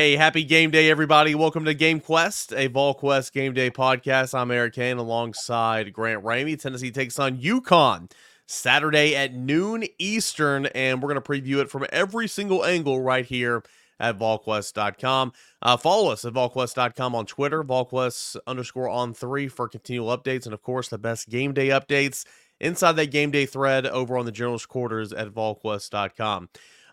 [0.00, 1.34] Hey, happy game day, everybody.
[1.34, 4.32] Welcome to Game Quest, a VolQuest game day podcast.
[4.32, 6.58] I'm Eric Cain alongside Grant Ramey.
[6.58, 8.10] Tennessee takes on UConn
[8.46, 13.26] Saturday at noon Eastern, and we're going to preview it from every single angle right
[13.26, 13.62] here
[14.00, 15.34] at VolQuest.com.
[15.60, 20.54] Uh, follow us at VolQuest.com on Twitter, VolQuest underscore on three for continual updates, and
[20.54, 22.24] of course, the best game day updates
[22.58, 26.48] inside that game day thread over on the General's Quarters at VolQuest.com.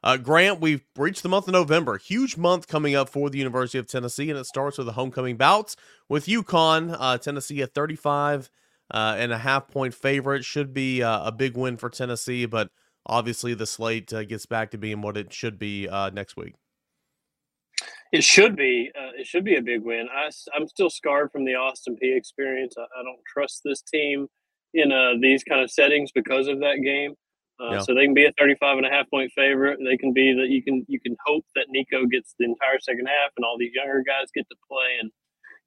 [0.08, 1.98] Uh, Grant, we've reached the month of November.
[1.98, 5.36] Huge month coming up for the University of Tennessee, and it starts with the homecoming
[5.36, 5.76] bouts
[6.08, 6.96] with UConn.
[6.98, 8.50] Uh, Tennessee at 35
[8.90, 10.46] uh, and a half point favorite.
[10.46, 12.70] Should be uh, a big win for Tennessee, but
[13.06, 16.56] obviously the slate uh, gets back to being what it should be uh, next week.
[18.14, 18.90] It should be.
[18.96, 20.08] it should be a big win.
[20.10, 22.76] I, am still scarred from the Austin Peay experience.
[22.78, 24.28] I, I don't trust this team
[24.74, 27.16] in these kind of settings because of that game.
[27.60, 27.80] Uh, yeah.
[27.82, 29.80] So they can be a 35 and a half point favorite.
[29.84, 33.08] They can be that you can you can hope that Nico gets the entire second
[33.08, 35.12] half and all these younger guys get to play and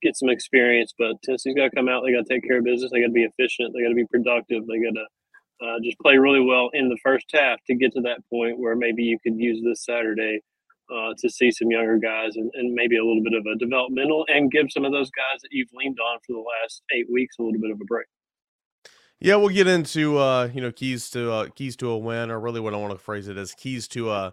[0.02, 0.94] get some experience.
[0.96, 2.02] But Tennessee's got to come out.
[2.04, 2.90] They got to take care of business.
[2.92, 3.74] They got to be efficient.
[3.74, 4.66] They got to be productive.
[4.66, 5.06] They got to
[5.66, 8.76] uh, just play really well in the first half to get to that point where
[8.76, 10.40] maybe you could use this Saturday
[10.90, 14.24] uh, to see some younger guys and, and maybe a little bit of a developmental
[14.28, 17.36] and give some of those guys that you've leaned on for the last eight weeks
[17.38, 18.06] a little bit of a break.
[19.22, 22.40] Yeah, we'll get into uh, you know keys to uh, keys to a win, or
[22.40, 24.30] really what I want to phrase it as keys to uh,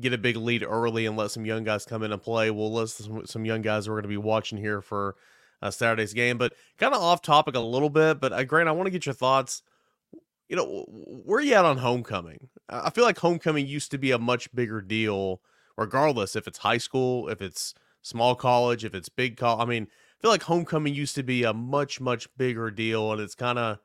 [0.00, 2.50] get a big lead early and let some young guys come in and play.
[2.50, 5.16] We'll list some, some young guys we're going to be watching here for
[5.60, 8.18] uh, Saturday's game, but kind of off topic a little bit.
[8.18, 9.62] But uh, Grant, I want to get your thoughts.
[10.48, 12.48] You know, where you at on homecoming?
[12.70, 15.42] I feel like homecoming used to be a much bigger deal,
[15.76, 19.62] regardless if it's high school, if it's small college, if it's big college.
[19.62, 23.20] I mean, I feel like homecoming used to be a much much bigger deal, and
[23.20, 23.78] it's kind of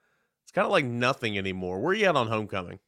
[0.51, 1.79] it's kind of like nothing anymore.
[1.79, 2.79] Where are you at on homecoming?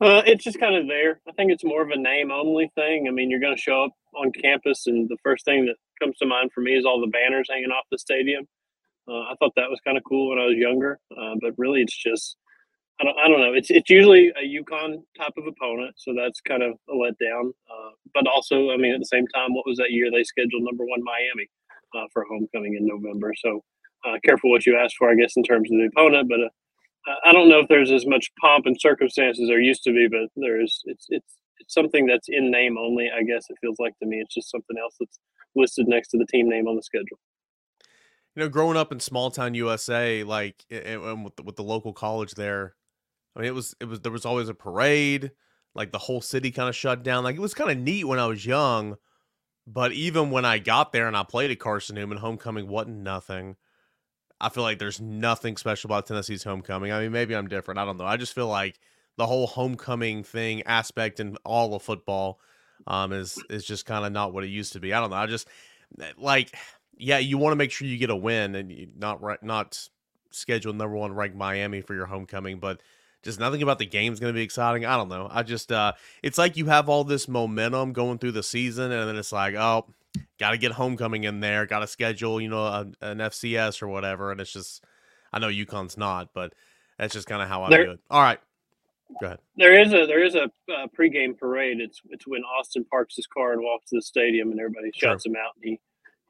[0.00, 1.20] Uh, it's just kind of there.
[1.28, 3.06] I think it's more of a name only thing.
[3.08, 6.16] I mean, you're going to show up on campus, and the first thing that comes
[6.18, 8.46] to mind for me is all the banners hanging off the stadium.
[9.08, 11.82] Uh, I thought that was kind of cool when I was younger, uh, but really,
[11.82, 12.36] it's just
[13.00, 13.54] I don't I don't know.
[13.54, 17.50] It's it's usually a UConn type of opponent, so that's kind of a letdown.
[17.68, 20.62] Uh, but also, I mean, at the same time, what was that year they scheduled
[20.62, 21.50] number one Miami
[21.96, 23.34] uh, for homecoming in November?
[23.36, 23.64] So
[24.06, 26.28] uh, careful what you ask for, I guess, in terms of the opponent.
[26.28, 29.82] But uh, I don't know if there's as much pomp and circumstance as there used
[29.84, 30.80] to be, but there is.
[30.84, 33.10] It's it's it's something that's in name only.
[33.14, 34.18] I guess it feels like to me.
[34.18, 35.18] It's just something else that's
[35.56, 37.18] listed next to the team name on the schedule.
[38.34, 41.92] You know, growing up in small town USA, like and with the, with the local
[41.92, 42.74] college there,
[43.34, 45.32] I mean, it was it was there was always a parade.
[45.74, 47.24] Like the whole city kind of shut down.
[47.24, 48.96] Like it was kind of neat when I was young,
[49.66, 53.56] but even when I got there and I played at Carson Newman, homecoming wasn't nothing.
[54.40, 56.92] I feel like there's nothing special about Tennessee's homecoming.
[56.92, 57.78] I mean, maybe I'm different.
[57.78, 58.04] I don't know.
[58.04, 58.78] I just feel like
[59.16, 62.38] the whole homecoming thing aspect in all of football
[62.86, 64.94] um, is is just kind of not what it used to be.
[64.94, 65.16] I don't know.
[65.16, 65.48] I just
[66.16, 66.54] like,
[66.96, 69.88] yeah, you want to make sure you get a win and not right, not
[70.30, 72.80] schedule number one ranked Miami for your homecoming, but
[73.22, 74.86] just nothing about the game's going to be exciting.
[74.86, 75.28] I don't know.
[75.30, 79.08] I just uh, it's like you have all this momentum going through the season, and
[79.08, 79.86] then it's like, oh,
[80.38, 83.88] got to get homecoming in there, got to schedule, you know, a, an FCS or
[83.88, 84.30] whatever.
[84.30, 84.84] And it's just,
[85.32, 86.54] I know UConn's not, but
[86.98, 88.00] that's just kind of how I there, do it.
[88.10, 88.40] All right,
[89.20, 89.38] go ahead.
[89.56, 91.80] There is a there is a uh, pregame parade.
[91.80, 95.24] It's it's when Austin parks his car and walks to the stadium, and everybody shouts
[95.24, 95.32] sure.
[95.32, 95.52] him out.
[95.56, 95.80] And he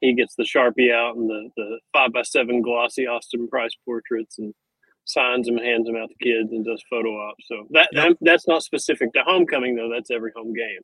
[0.01, 4.37] he gets the sharpie out and the the five by seven glossy Austin Price portraits
[4.37, 4.53] and
[5.05, 7.43] signs them and hands them out to kids and does photo ops.
[7.47, 8.09] So that, yep.
[8.09, 9.89] that that's not specific to homecoming though.
[9.91, 10.81] That's every home game.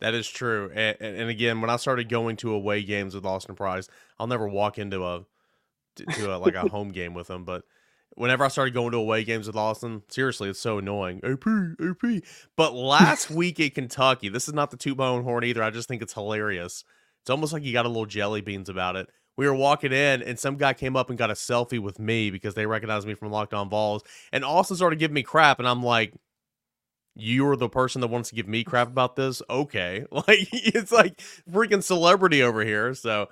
[0.00, 0.70] That is true.
[0.74, 3.88] And, and, again, when I started going to away games with Austin Price,
[4.18, 5.24] I'll never walk into a
[5.96, 7.62] to a, like a home game with him, but
[8.14, 11.20] whenever I started going to away games with Austin, seriously, it's so annoying.
[11.24, 11.46] AP,
[11.80, 12.22] AP.
[12.56, 15.62] But last week at Kentucky, this is not the two bone horn either.
[15.62, 16.84] I just think it's hilarious.
[17.22, 19.08] It's almost like you got a little jelly beans about it.
[19.36, 22.30] We were walking in, and some guy came up and got a selfie with me
[22.30, 24.04] because they recognized me from Locked On Vols.
[24.32, 26.14] And Austin started giving me crap, and I'm like,
[27.14, 31.20] you're the person that wants to give me crap about this okay like it's like
[31.50, 33.28] freaking celebrity over here so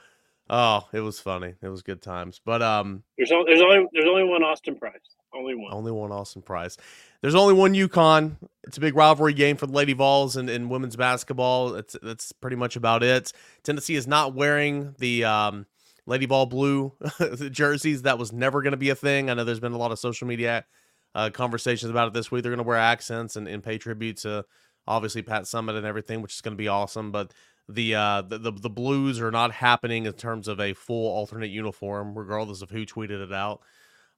[0.51, 4.09] oh it was funny it was good times but um there's only there's only there's
[4.09, 5.01] only one austin price
[5.35, 5.73] Only one.
[5.73, 6.77] Only one Austin Price.
[7.23, 8.37] There's only one UConn.
[8.65, 11.71] It's a big rivalry game for the Lady Vols and, and women's basketball.
[11.71, 13.33] That's that's pretty much about it.
[13.63, 15.67] Tennessee is not wearing the um,
[16.05, 16.93] Lady Vol blue
[17.51, 18.03] jerseys.
[18.03, 19.31] That was never going to be a thing.
[19.31, 20.67] I know there's been a lot of social media
[21.15, 22.43] uh, conversations about it this week.
[22.43, 24.45] They're going to wear accents and, and pay tribute to
[24.87, 27.13] obviously Pat Summitt and everything, which is going to be awesome.
[27.13, 27.33] But
[27.69, 31.51] the, uh, the the the blues are not happening in terms of a full alternate
[31.51, 33.61] uniform, regardless of who tweeted it out.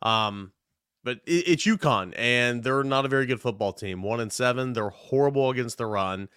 [0.03, 0.53] Um,
[1.05, 4.03] but it, it's UConn, and they're not a very good football team.
[4.03, 6.29] One and seven, they're horrible against the run.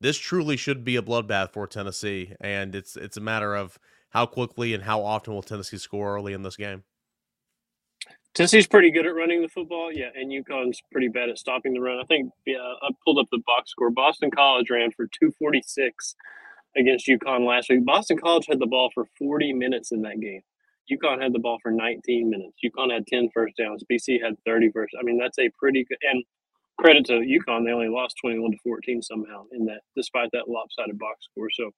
[0.00, 3.78] This truly should be a bloodbath for Tennessee, and it's it's a matter of
[4.10, 6.82] how quickly and how often will Tennessee score early in this game.
[8.36, 11.80] Tennessee's pretty good at running the football, yeah, and UConn's pretty bad at stopping the
[11.80, 11.98] run.
[11.98, 13.90] I think yeah, I pulled up the box score.
[13.90, 16.14] Boston College ran for 246
[16.76, 17.86] against UConn last week.
[17.86, 20.42] Boston College had the ball for 40 minutes in that game.
[20.92, 22.58] UConn had the ball for 19 minutes.
[22.62, 23.82] UConn had 10 first downs.
[23.90, 24.94] BC had 30 first.
[25.00, 26.22] I mean, that's a pretty good and
[26.78, 27.64] credit to UConn.
[27.64, 31.48] They only lost 21 to 14 somehow in that, despite that lopsided box score.
[31.50, 31.70] So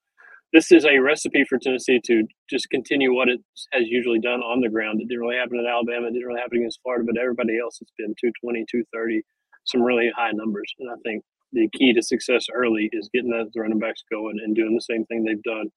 [0.52, 3.40] this is a recipe for Tennessee to just continue what it
[3.72, 5.00] has usually done on the ground.
[5.00, 6.06] It didn't really happen at Alabama.
[6.06, 9.22] It didn't really happen against Florida, but everybody else it's been 220, 230,
[9.66, 10.72] some really high numbers.
[10.78, 11.22] And I think
[11.52, 15.04] the key to success early is getting those running backs going and doing the same
[15.06, 15.70] thing they've done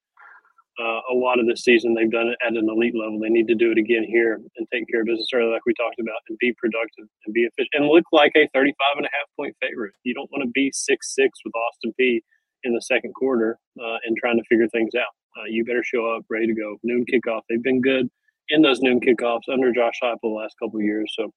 [0.79, 1.93] uh, a lot of this season.
[1.93, 3.19] They've done it at an elite level.
[3.19, 5.73] They need to do it again here and take care of business early, like we
[5.73, 9.11] talked about, and be productive and be efficient and look like a 35 and a
[9.11, 9.93] half point favorite.
[10.03, 12.21] You don't want to be 6 6 with Austin Peay
[12.63, 15.13] in the second quarter uh, and trying to figure things out.
[15.37, 16.77] Uh, you better show up ready to go.
[16.83, 17.41] Noon kickoff.
[17.49, 18.09] They've been good
[18.49, 21.11] in those noon kickoffs under Josh Heupel the last couple of years.
[21.17, 21.31] So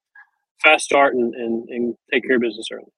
[0.62, 2.92] fast start and, and, and take care of business early.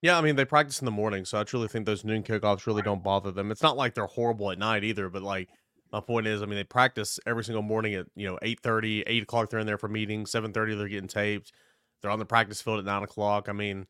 [0.00, 2.66] Yeah, I mean they practice in the morning, so I truly think those noon kickoffs
[2.66, 3.50] really don't bother them.
[3.50, 5.48] It's not like they're horrible at night either, but like
[5.92, 9.04] my point is, I mean they practice every single morning at you know 8 30,
[9.06, 11.52] 8 o'clock they're in there for meetings, seven thirty they're getting taped,
[12.00, 13.48] they're on the practice field at nine o'clock.
[13.48, 13.86] I mean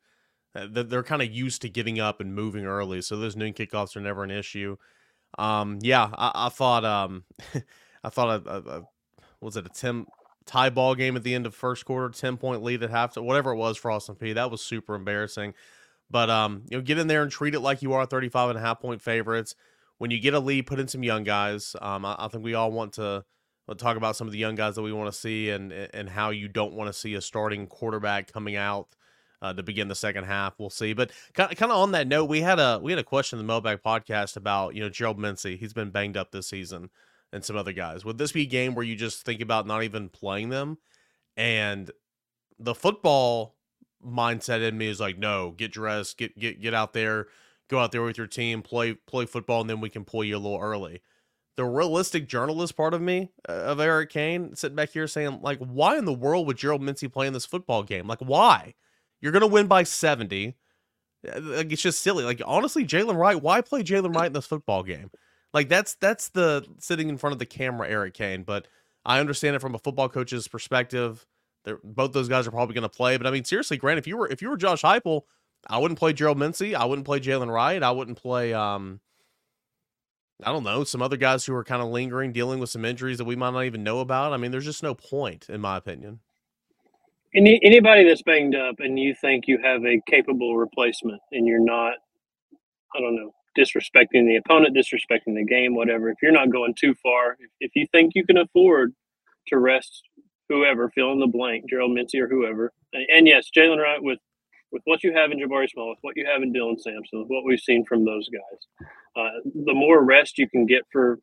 [0.53, 4.01] they're kind of used to getting up and moving early, so those noon kickoffs are
[4.01, 4.77] never an issue.
[5.37, 7.23] Um, yeah, I, I thought um,
[8.03, 8.83] I thought a, a, a,
[9.41, 10.05] was it a ten
[10.45, 13.51] tie ball game at the end of first quarter, ten point lead at half, whatever
[13.51, 14.33] it was for Austin Peay.
[14.33, 15.53] That was super embarrassing.
[16.09, 18.57] But um, you know, get in there and treat it like you are 35 and
[18.57, 19.55] a half point favorites.
[19.99, 21.75] When you get a lead, put in some young guys.
[21.81, 23.25] Um, I, I think we all want to
[23.77, 26.31] talk about some of the young guys that we want to see and and how
[26.31, 28.87] you don't want to see a starting quarterback coming out
[29.41, 30.55] uh, to begin the second half.
[30.57, 30.93] We'll see.
[30.93, 33.51] But kind of, on that note, we had a we had a question in the
[33.51, 35.55] Mailbag podcast about you know Gerald Mincey.
[35.55, 36.89] He's been banged up this season,
[37.31, 38.03] and some other guys.
[38.05, 40.77] Would this be a game where you just think about not even playing them?
[41.37, 41.89] And
[42.59, 43.55] the football
[44.05, 47.27] mindset in me is like, no, get dressed, get get get out there,
[47.69, 50.35] go out there with your team, play play football, and then we can pull you
[50.35, 51.01] a little early.
[51.55, 55.59] The realistic journalist part of me uh, of Eric Cain sitting back here saying, like,
[55.59, 58.07] why in the world would Gerald Mincey play in this football game?
[58.07, 58.75] Like, why?
[59.21, 60.55] You're gonna win by 70.
[61.27, 62.23] Uh, like it's just silly.
[62.23, 65.11] Like honestly, Jaylen Wright, why play Jaylen Wright in this football game?
[65.53, 68.43] Like that's that's the sitting in front of the camera, Eric Cain.
[68.43, 68.67] But
[69.05, 71.25] I understand it from a football coach's perspective.
[71.65, 73.17] They're, both those guys are probably going to play.
[73.17, 75.23] But I mean, seriously, Grant, if you were if you were Josh Heupel,
[75.67, 76.75] I wouldn't play Gerald Mincey.
[76.75, 77.81] I wouldn't play Jalen Wright.
[77.81, 78.53] I wouldn't play.
[78.53, 79.01] um
[80.41, 83.17] I don't know some other guys who are kind of lingering, dealing with some injuries
[83.17, 84.31] that we might not even know about.
[84.31, 86.19] I mean, there's just no point, in my opinion.
[87.35, 91.63] Any anybody that's banged up and you think you have a capable replacement, and you're
[91.63, 91.93] not,
[92.95, 96.09] I don't know, disrespecting the opponent, disrespecting the game, whatever.
[96.09, 98.93] If you're not going too far, if, if you think you can afford
[99.47, 100.03] to rest
[100.47, 102.73] whoever, fill in the blank, Gerald Mincey or whoever.
[102.93, 104.19] And, and yes, Jaylen Wright with
[104.71, 107.27] with what you have in Jabari Small, with what you have in Dylan Sampson, with
[107.27, 111.19] what we've seen from those guys, uh, the more rest you can get for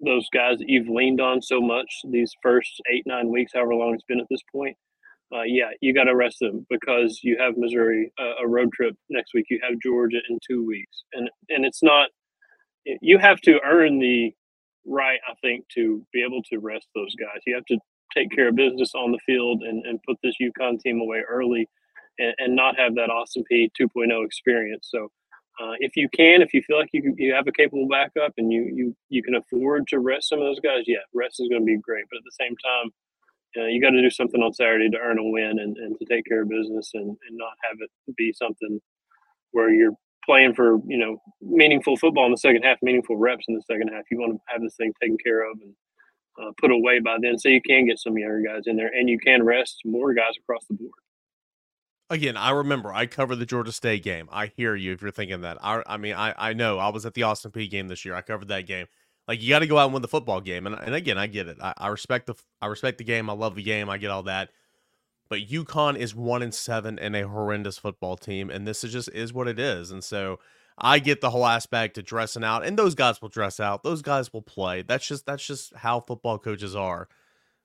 [0.00, 3.94] those guys that you've leaned on so much these first eight nine weeks, however long
[3.94, 4.76] it's been at this point.
[5.34, 8.94] Uh, yeah, you got to rest them because you have Missouri uh, a road trip
[9.10, 9.46] next week.
[9.50, 12.08] You have Georgia in two weeks, and and it's not.
[13.02, 14.32] You have to earn the
[14.86, 17.42] right, I think, to be able to rest those guys.
[17.46, 17.78] You have to
[18.16, 21.68] take care of business on the field and, and put this UConn team away early
[22.18, 24.88] and, and not have that Austin Peay 2.0 experience.
[24.90, 25.08] So
[25.60, 28.52] uh, if you can, if you feel like you, you have a capable backup and
[28.52, 31.62] you, you, you can afford to rest some of those guys, yeah, rest is going
[31.62, 32.04] to be great.
[32.10, 32.90] But at the same time,
[33.56, 36.04] uh, you got to do something on Saturday to earn a win and, and to
[36.04, 38.80] take care of business and, and not have it be something
[39.52, 43.54] where you're playing for, you know, meaningful football in the second half, meaningful reps in
[43.54, 44.04] the second half.
[44.10, 45.74] You want to have this thing taken care of and
[46.40, 49.08] uh, put away by then, so you can get some younger guys in there, and
[49.08, 50.92] you can rest more guys across the board.
[52.10, 54.28] Again, I remember I covered the Georgia State game.
[54.30, 55.58] I hear you if you're thinking that.
[55.62, 58.14] I, I mean, I, I know I was at the Austin Peay game this year.
[58.14, 58.86] I covered that game.
[59.28, 61.26] Like you got to go out and win the football game, and and again, I
[61.28, 61.58] get it.
[61.62, 63.30] I, I respect the I respect the game.
[63.30, 63.90] I love the game.
[63.90, 64.50] I get all that.
[65.28, 69.10] but UConn is one in seven and a horrendous football team, and this is just
[69.10, 69.90] is what it is.
[69.90, 70.38] And so
[70.78, 73.82] I get the whole aspect of dressing out, and those guys will dress out.
[73.82, 74.82] Those guys will play.
[74.82, 77.08] That's just that's just how football coaches are.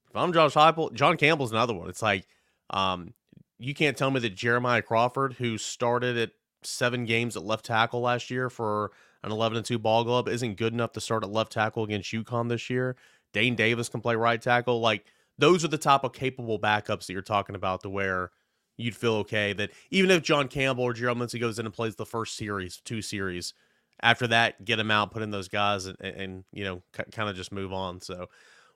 [0.09, 1.89] If I'm Josh Heupel, John Campbell's another one.
[1.89, 2.27] It's like,
[2.69, 3.13] um,
[3.59, 6.31] you can't tell me that Jeremiah Crawford, who started at
[6.63, 8.91] seven games at left tackle last year for
[9.23, 12.11] an 11 and 2 ball club, isn't good enough to start at left tackle against
[12.11, 12.95] UConn this year.
[13.33, 14.79] Dayne Davis can play right tackle.
[14.79, 15.05] Like
[15.37, 18.31] those are the type of capable backups that you're talking about to where
[18.77, 21.95] you'd feel okay that even if John Campbell or Gerald Mincey goes in and plays
[21.95, 23.53] the first series, two series,
[24.01, 27.29] after that, get him out, put in those guys, and, and you know, c- kind
[27.29, 28.01] of just move on.
[28.01, 28.27] So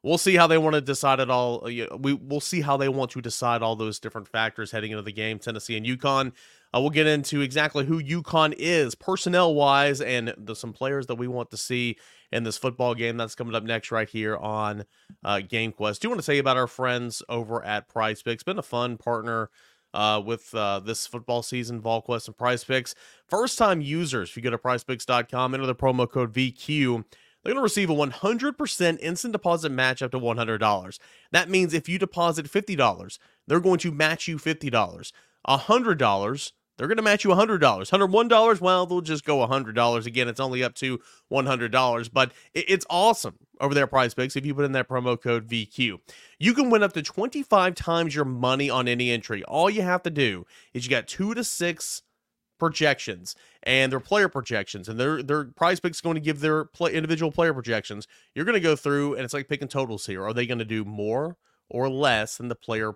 [0.03, 1.61] we'll see how they want to decide it all.
[1.63, 5.11] We we'll see how they want to decide all those different factors heading into the
[5.11, 5.39] game.
[5.39, 6.31] Tennessee and UConn.
[6.77, 11.15] Uh, we'll get into exactly who UConn is personnel wise and the, some players that
[11.15, 11.97] we want to see
[12.31, 13.17] in this football game.
[13.17, 14.85] That's coming up next right here on
[15.23, 16.01] uh, Game Quest.
[16.01, 18.45] Do you want to say about our friends over at PrizePicks.
[18.45, 19.49] Been a fun partner
[19.93, 22.93] uh, with uh, this football season, VolQuest and PrizePicks.
[23.27, 27.05] First time users, if you go to prizepicks.com, enter the promo code VQ,
[27.43, 30.99] they're going to receive a 100% instant deposit match up to $100.
[31.31, 35.11] That means if you deposit $50, they're going to match you $50.
[35.47, 37.59] $100, they're going to match you $100.
[37.59, 40.05] $101, well, they'll just go $100.
[40.05, 40.99] Again, it's only up to
[41.31, 45.99] $100, but it's awesome over there PrizePicks if you put in that promo code VQ.
[46.39, 49.43] You can win up to 25 times your money on any entry.
[49.43, 52.03] All you have to do is you got 2 to 6
[52.59, 56.91] projections and their player projections and their their prize picks going to give their play,
[56.91, 60.33] individual player projections you're going to go through and it's like picking totals here are
[60.33, 61.37] they going to do more
[61.69, 62.93] or less than the player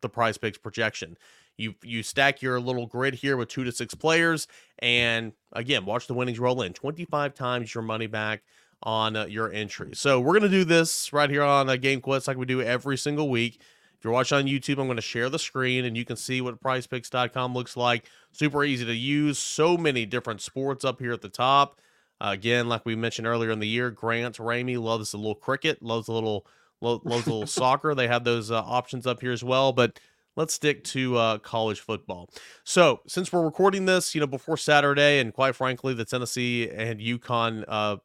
[0.00, 1.16] the prize picks projection
[1.56, 4.46] you you stack your little grid here with two to six players,
[4.78, 6.72] and again, watch the winnings roll in.
[6.72, 8.42] Twenty five times your money back
[8.82, 9.90] on uh, your entry.
[9.94, 12.96] So we're gonna do this right here on uh, Game Quest like we do every
[12.96, 13.60] single week.
[14.00, 16.40] If you're watching on YouTube, I'm going to share the screen and you can see
[16.40, 18.08] what prizepicks.com looks like.
[18.32, 19.38] Super easy to use.
[19.38, 21.78] So many different sports up here at the top.
[22.18, 25.82] Uh, again, like we mentioned earlier in the year, Grant Ramey loves the little cricket,
[25.82, 26.46] loves a little
[26.80, 27.94] loves a little soccer.
[27.94, 29.70] They have those uh, options up here as well.
[29.70, 30.00] But
[30.36, 32.30] let's stick to uh, college football.
[32.64, 37.00] So, since we're recording this, you know, before Saturday, and quite frankly, the Tennessee and
[37.00, 37.96] UConn uh,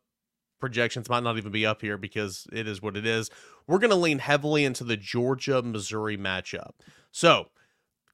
[0.60, 3.30] projections might not even be up here because it is what it is.
[3.68, 6.72] We're going to lean heavily into the Georgia Missouri matchup.
[7.12, 7.48] So,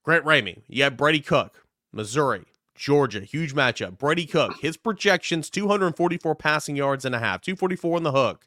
[0.04, 2.44] Grant Ramey, you have Brady Cook, Missouri,
[2.76, 3.98] Georgia, huge matchup.
[3.98, 8.46] Brady Cook, his projections 244 passing yards and a half, 244 in the hook.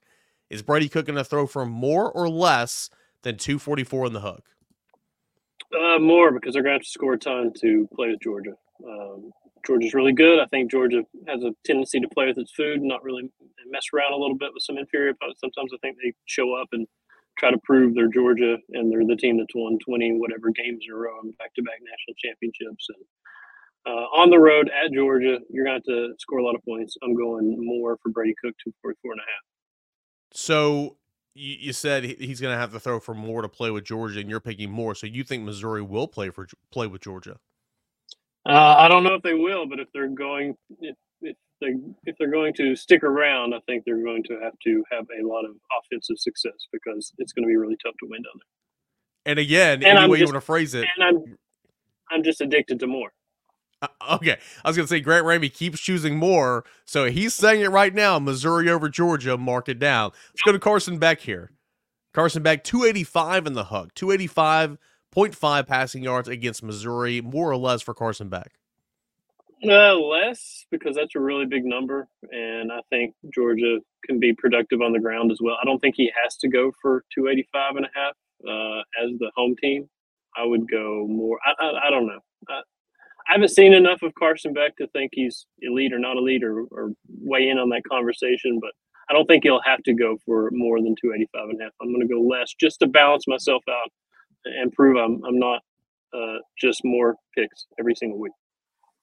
[0.51, 2.91] Is Brady Cook going to throw for more or less
[3.23, 4.54] than 244 in the hook?
[5.75, 8.53] Uh, more because they're going to have to score a ton to play with Georgia.
[8.87, 9.31] Um,
[9.67, 10.39] Georgia's really good.
[10.39, 13.31] I think Georgia has a tendency to play with its food and not really
[13.71, 15.41] mess around a little bit with some inferior opponents.
[15.41, 16.87] Sometimes I think they show up and
[17.39, 20.95] try to prove they're Georgia and they're the team that's won 20 whatever games in
[20.95, 22.87] a row and back-to-back national championships.
[22.95, 23.05] And
[23.87, 26.65] uh, on the road at Georgia, you're going to have to score a lot of
[26.65, 26.97] points.
[27.03, 29.45] I'm going more for Brady Cook, 244 and a half.
[30.33, 30.97] So
[31.35, 34.21] you, you said he's going to have to throw for more to play with Georgia,
[34.21, 34.95] and you're picking more.
[34.95, 37.39] So you think Missouri will play for play with Georgia?
[38.47, 41.75] Uh, I don't know if they will, but if they're going, if, if they
[42.05, 45.27] if they're going to stick around, I think they're going to have to have a
[45.27, 49.33] lot of offensive success because it's going to be really tough to win down there.
[49.33, 51.37] And again, and any I'm way just, you want to phrase it, and I'm
[52.11, 53.13] I'm just addicted to more.
[54.11, 57.95] Okay, I was gonna say Grant Ramey keeps choosing more, so he's saying it right
[57.95, 58.19] now.
[58.19, 60.13] Missouri over Georgia, mark it down.
[60.29, 61.51] Let's go to Carson Beck here.
[62.13, 67.95] Carson Beck, 285 in the hook, 285.5 passing yards against Missouri, more or less for
[67.95, 68.53] Carson Beck.
[69.67, 74.83] Uh, less because that's a really big number, and I think Georgia can be productive
[74.83, 75.57] on the ground as well.
[75.61, 78.15] I don't think he has to go for 285 and a half
[78.47, 79.89] uh, as the home team.
[80.37, 81.39] I would go more.
[81.47, 82.21] I, I, I don't know.
[82.49, 82.61] I,
[83.29, 86.65] I haven't seen enough of Carson Beck to think he's elite or not elite or,
[86.71, 86.91] or
[87.21, 88.73] weigh in on that conversation, but
[89.09, 91.73] I don't think he'll have to go for more than 285 and a half.
[91.81, 93.91] I'm going to go less just to balance myself out
[94.45, 95.63] and prove I'm, I'm not
[96.15, 98.33] uh, just more picks every single week.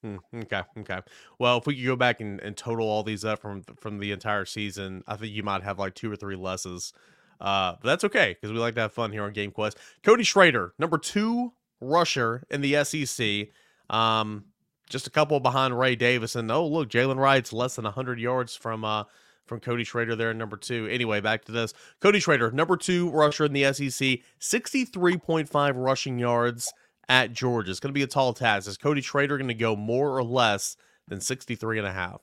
[0.04, 1.00] Hmm, okay, okay.
[1.38, 4.12] Well, if we could go back and, and total all these up from from the
[4.12, 6.92] entire season, I think you might have like two or three lesses.
[7.40, 9.78] Uh, but that's okay because we like to have fun here on Game Quest.
[10.04, 13.50] Cody Schrader, number two rusher in the SEC.
[13.92, 14.46] Um,
[14.90, 18.56] just a couple behind Ray Davis, and oh look, Jaylen Wright's less than hundred yards
[18.56, 19.04] from uh
[19.46, 20.88] from Cody Schrader there, number two.
[20.88, 21.74] Anyway, back to this.
[22.00, 26.72] Cody Schrader, number two rusher in the SEC, 63.5 rushing yards
[27.10, 27.72] at Georgia.
[27.72, 28.70] It's going to be a tall task.
[28.70, 32.22] Is Cody Schrader going to go more or less than 63 and a half?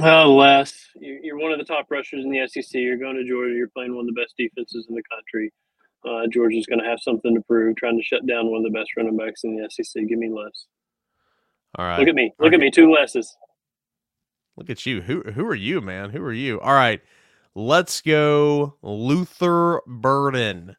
[0.00, 0.88] Uh, less.
[0.94, 2.72] You're one of the top rushers in the SEC.
[2.72, 3.54] You're going to Georgia.
[3.54, 5.52] You're playing one of the best defenses in the country.
[6.06, 8.78] Uh, Georgia's going to have something to prove, trying to shut down one of the
[8.78, 10.06] best running backs in the SEC.
[10.06, 10.66] Give me less.
[11.76, 11.98] All right.
[11.98, 12.32] Look at me.
[12.38, 12.70] Look at me.
[12.70, 13.36] Two lesses.
[14.56, 15.02] Look at you.
[15.02, 16.10] Who who are you, man?
[16.10, 16.60] Who are you?
[16.60, 17.02] All right.
[17.54, 20.76] Let's go Luther Burden.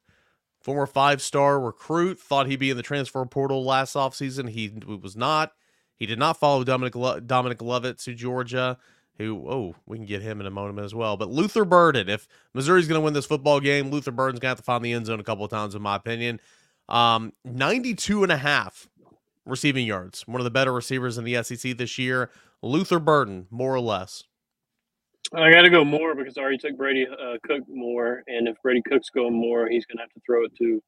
[0.61, 4.49] Former five-star recruit, thought he'd be in the transfer portal last offseason.
[4.49, 5.53] He was not.
[5.95, 8.77] He did not follow Dominic Lo- Dominic Lovett to Georgia,
[9.17, 11.17] who oh, we can get him in a moment as well.
[11.17, 14.51] But Luther Burden, if Missouri's going to win this football game, Luther Burden's going to
[14.51, 16.39] have to find the end zone a couple of times in my opinion.
[16.89, 18.87] Um 92 and a half
[19.45, 20.27] receiving yards.
[20.27, 22.29] One of the better receivers in the SEC this year.
[22.61, 24.23] Luther Burden, more or less.
[25.33, 28.55] I got to go more because I already took Brady uh, Cook more, and if
[28.63, 30.81] Brady Cook's going more, he's going to have to throw it to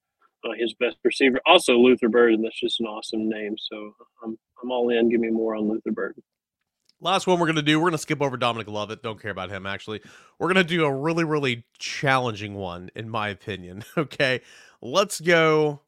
[0.45, 1.39] uh, his best receiver.
[1.45, 2.41] Also, Luther Burden.
[2.41, 3.55] That's just an awesome name.
[3.57, 3.93] So
[4.23, 5.09] I'm I'm all in.
[5.09, 6.23] Give me more on Luther Burden.
[7.01, 9.01] Last one we're going to do, we're going to skip over Dominic Lovett.
[9.01, 10.01] Don't care about him, actually.
[10.37, 13.83] We're going to do a really, really challenging one, in my opinion.
[13.97, 14.41] Okay.
[14.81, 15.81] Let's go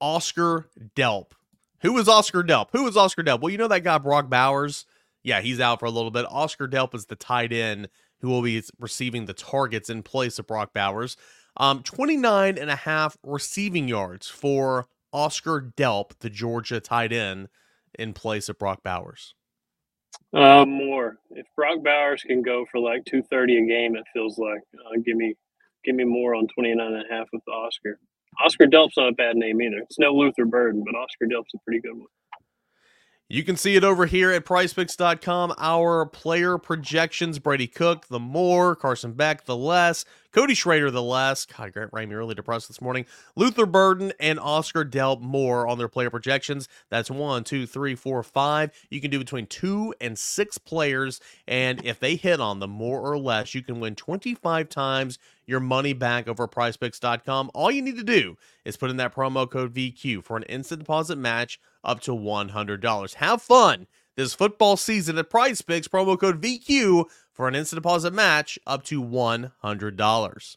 [0.00, 1.32] Oscar Delp.
[1.80, 2.68] Who is Oscar Delp?
[2.72, 3.40] Who is Oscar Delp?
[3.40, 4.84] Well, you know that guy, Brock Bowers?
[5.22, 6.26] Yeah, he's out for a little bit.
[6.28, 7.88] Oscar Delp is the tight end
[8.20, 11.16] who will be receiving the targets in place of Brock Bowers.
[11.56, 17.48] Um, 29 and a half receiving yards for Oscar Delp, the Georgia tight end,
[17.98, 19.34] in place of Brock Bowers.
[20.32, 21.18] Uh, more.
[21.30, 24.60] If Brock Bowers can go for like 230 a game, it feels like.
[24.74, 25.34] Uh, give me
[25.84, 27.98] give me more on 29 and a half with Oscar.
[28.44, 29.78] Oscar Delp's not a bad name either.
[29.78, 32.06] It's no Luther Burden, but Oscar Delp's a pretty good one.
[33.32, 35.54] You can see it over here at prizepicks.com.
[35.56, 41.46] Our player projections Brady Cook, the more, Carson Beck, the less, Cody Schrader, the less.
[41.46, 43.06] God, Grant Ramey really depressed this morning.
[43.36, 46.68] Luther Burden and Oscar Delp more on their player projections.
[46.88, 48.72] That's one, two, three, four, five.
[48.90, 51.20] You can do between two and six players.
[51.46, 55.60] And if they hit on them more or less, you can win 25 times your
[55.60, 57.50] money back over prizepicks.com.
[57.54, 60.80] All you need to do is put in that promo code VQ for an instant
[60.80, 63.14] deposit match up to $100.
[63.14, 65.88] Have fun this football season at PrizePicks.
[65.88, 70.56] Promo code VQ for an instant deposit match up to $100.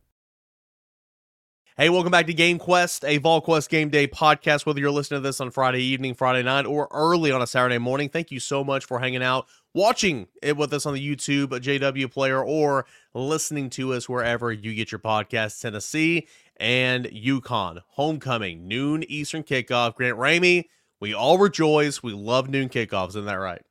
[1.77, 4.65] Hey, welcome back to Game Quest, a VolQuest Game Day podcast.
[4.65, 7.77] Whether you're listening to this on Friday evening, Friday night, or early on a Saturday
[7.77, 11.47] morning, thank you so much for hanging out, watching it with us on the YouTube
[11.47, 15.61] JW Player, or listening to us wherever you get your podcasts.
[15.61, 19.95] Tennessee and UConn, homecoming, noon Eastern kickoff.
[19.95, 20.65] Grant Ramey,
[20.99, 22.03] we all rejoice.
[22.03, 23.09] We love noon kickoffs.
[23.09, 23.61] Isn't that right?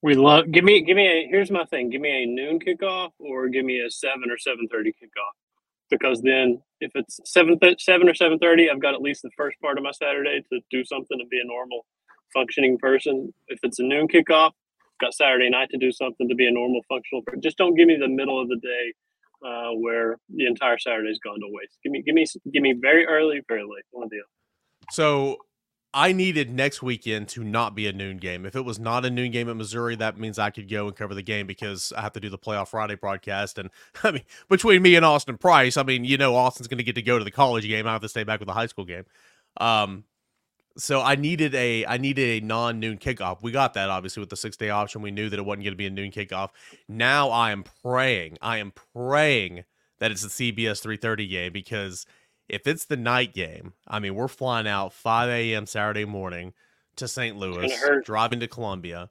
[0.00, 0.52] We love.
[0.52, 1.26] Give me, give me a.
[1.28, 1.90] Here's my thing.
[1.90, 5.34] Give me a noon kickoff, or give me a seven or seven thirty kickoff.
[5.90, 9.58] Because then, if it's seven seven or seven thirty, I've got at least the first
[9.60, 11.86] part of my Saturday to do something and be a normal
[12.32, 13.32] functioning person.
[13.48, 14.52] If it's a noon kickoff,
[15.00, 17.40] got Saturday night to do something to be a normal functional person.
[17.40, 18.92] Just don't give me the middle of the day
[19.46, 21.78] uh, where the entire Saturday's gone to waste.
[21.82, 23.84] Give me, give me, give me very early, very late.
[23.90, 24.22] One the
[24.90, 25.38] So
[25.94, 28.44] I needed next weekend to not be a noon game.
[28.44, 30.94] If it was not a noon game at Missouri, that means I could go and
[30.94, 33.58] cover the game because I have to do the playoff Friday broadcast.
[33.58, 33.70] And
[34.04, 36.96] I mean, between me and Austin Price, I mean, you know, Austin's going to get
[36.96, 37.86] to go to the college game.
[37.86, 39.04] I have to stay back with the high school game.
[39.58, 40.04] Um,
[40.76, 43.42] so I needed a I needed a non noon kickoff.
[43.42, 45.02] We got that obviously with the six day option.
[45.02, 46.50] We knew that it wasn't going to be a noon kickoff.
[46.88, 48.38] Now I am praying.
[48.40, 49.64] I am praying
[49.98, 52.06] that it's a CBS 3:30 game because
[52.48, 55.66] if it's the night game, I mean we're flying out 5 a.m.
[55.66, 56.52] Saturday morning
[56.96, 57.36] to St.
[57.36, 57.72] Louis,
[58.04, 59.10] driving to Columbia.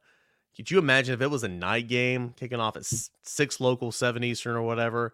[0.56, 2.86] Could you imagine if it was a night game kicking off at
[3.24, 5.14] six local, seven Eastern or whatever,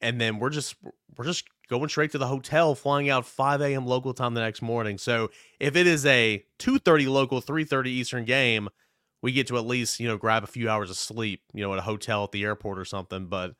[0.00, 0.74] and then we're just
[1.16, 3.86] we're just going straight to the hotel, flying out 5 a.m.
[3.86, 4.98] local time the next morning.
[4.98, 8.68] So if it is a 2:30 local, 3:30 Eastern game,
[9.22, 11.72] we get to at least you know grab a few hours of sleep, you know,
[11.72, 13.26] at a hotel at the airport or something.
[13.26, 13.54] But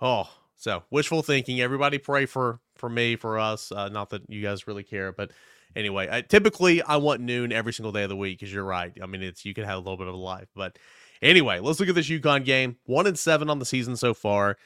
[0.00, 1.60] oh, So wishful thinking.
[1.60, 3.72] Everybody pray for for me for us.
[3.72, 5.30] Uh, not that you guys really care, but
[5.76, 8.92] anyway, I, typically I want noon every single day of the week because you're right.
[9.02, 10.78] I mean, it's you can have a little bit of a life, but
[11.22, 12.76] anyway, let's look at this UConn game.
[12.84, 14.56] One and seven on the season so far.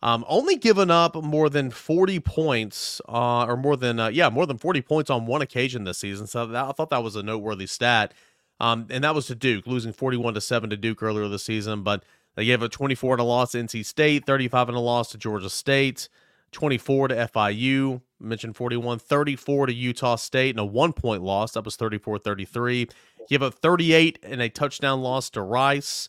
[0.00, 4.46] Um, only given up more than 40 points, uh, or more than, uh, yeah, more
[4.46, 6.28] than 40 points on one occasion this season.
[6.28, 8.14] So that, I thought that was a noteworthy stat.
[8.60, 11.82] Um, and that was to Duke, losing 41 to 7 to Duke earlier this season.
[11.82, 12.04] But
[12.36, 15.18] they gave a 24 and a loss to NC State, 35 and a loss to
[15.18, 16.08] Georgia State,
[16.52, 21.52] 24 to FIU, mentioned 41, 34 to Utah State, and a one point loss.
[21.52, 22.88] That was 34 33.
[23.28, 26.08] Give up 38 and a touchdown loss to Rice,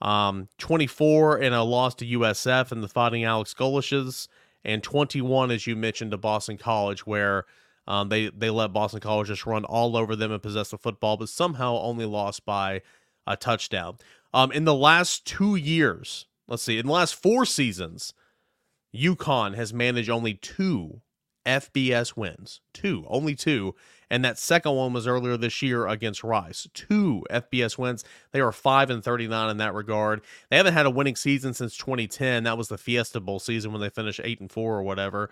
[0.00, 4.28] um, 24 and a loss to USF and the Fighting Alex Goleshes,
[4.64, 7.44] and 21, as you mentioned, to Boston College, where
[7.86, 11.16] um, they they let Boston College just run all over them and possess the football,
[11.16, 12.80] but somehow only lost by
[13.26, 13.96] a touchdown.
[14.32, 18.14] Um, in the last two years, let's see, in the last four seasons,
[18.94, 21.00] UConn has managed only two
[21.44, 22.60] FBS wins.
[22.72, 23.74] Two, only two.
[24.10, 26.68] And that second one was earlier this year against Rice.
[26.74, 28.04] Two FBS wins.
[28.32, 30.22] They are 5 and 39 in that regard.
[30.50, 32.44] They haven't had a winning season since 2010.
[32.44, 35.30] That was the Fiesta Bowl season when they finished 8 and 4 or whatever.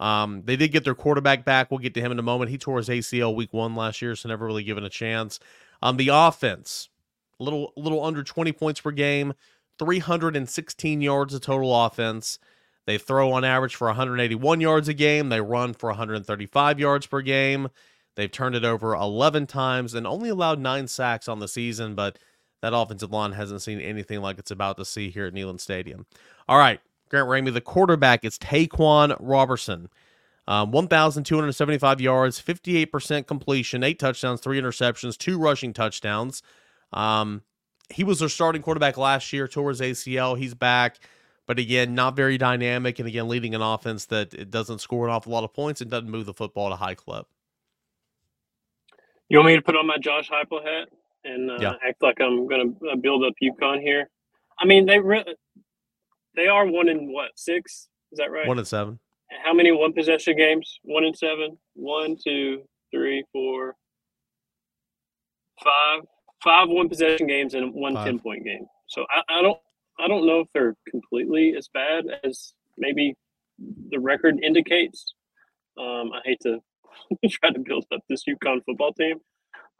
[0.00, 1.70] Um, they did get their quarterback back.
[1.70, 2.50] We'll get to him in a moment.
[2.50, 5.38] He tore his ACL week one last year, so never really given a chance.
[5.82, 6.88] Um, the offense,
[7.38, 9.34] a little, little under 20 points per game,
[9.78, 12.38] 316 yards of total offense.
[12.86, 15.28] They throw on average for 181 yards a game.
[15.28, 17.68] They run for 135 yards per game.
[18.16, 22.18] They've turned it over 11 times and only allowed nine sacks on the season, but
[22.62, 26.06] that offensive line hasn't seen anything like it's about to see here at Neyland Stadium.
[26.48, 29.88] All right, Grant Ramey, the quarterback is Ta'Quan Roberson.
[30.46, 36.42] Um, 1,275 yards, 58% completion, eight touchdowns, three interceptions, two rushing touchdowns.
[36.92, 37.42] Um,
[37.90, 40.38] he was their starting quarterback last year, towards ACL.
[40.38, 40.98] He's back.
[41.46, 45.12] But again, not very dynamic, and again, leading an offense that it doesn't score an
[45.12, 47.26] awful lot of points and doesn't move the football to high club.
[49.28, 50.88] You want me to put on my Josh Heupel hat
[51.24, 51.72] and uh, Yeah.
[51.86, 54.08] act like I'm going to build up UConn here?
[54.58, 55.24] I mean, they re-
[56.34, 57.88] they are one in what six?
[58.12, 58.46] Is that right?
[58.46, 58.98] One in seven.
[59.44, 60.78] How many one possession games?
[60.82, 61.58] One in seven.
[61.74, 63.74] One, two, three, four,
[65.62, 66.02] five.
[66.42, 68.04] Five one possession games and one Five.
[68.06, 68.66] 10 point game.
[68.86, 69.58] So I, I don't
[69.98, 73.14] I don't know if they're completely as bad as maybe
[73.90, 75.14] the record indicates.
[75.78, 76.60] Um, I hate to
[77.28, 79.18] try to build up this UConn football team.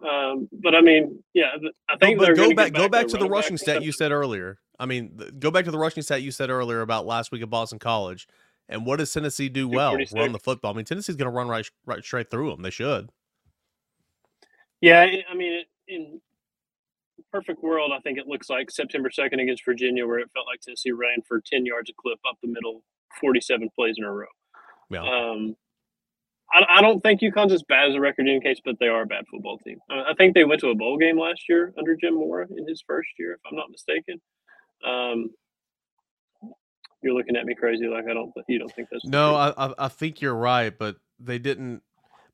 [0.07, 1.53] Um, but I mean, yeah,
[1.89, 3.93] I think But they're go gonna back, go back to the rushing back stat you
[3.93, 4.59] said earlier.
[4.79, 7.43] I mean, th- go back to the rushing stat you said earlier about last week
[7.43, 8.27] at Boston College.
[8.69, 9.93] And what does Tennessee do well?
[10.13, 10.73] Run the football.
[10.73, 12.63] I mean, Tennessee's going to run right, right straight through them.
[12.63, 13.11] They should.
[14.81, 16.21] Yeah, I- I mean, in
[17.35, 20.61] perfect world, I think it looks like September second against Virginia, where it felt like
[20.61, 22.83] Tennessee ran for ten yards a clip up the middle,
[23.21, 24.27] forty-seven plays in a row.
[24.91, 25.03] Yeah.
[25.03, 25.57] Um,
[26.53, 29.07] I, I don't think UConn's as bad as a record indicates, but they are a
[29.07, 29.79] bad football team.
[29.91, 32.69] I, I think they went to a bowl game last year under Jim Mora in
[32.69, 34.21] his first year, if I'm not mistaken.
[34.87, 35.31] Um,
[37.03, 38.33] you're looking at me crazy, like I don't.
[38.49, 41.83] You don't think that's No, I I think you're right, but they didn't.